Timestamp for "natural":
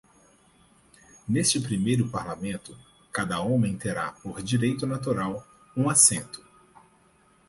4.87-5.45